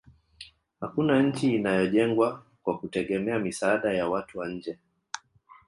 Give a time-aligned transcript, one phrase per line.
[0.81, 4.77] hakuna nchi inayojengwa kwa kutegemea misaada ya watu wa nje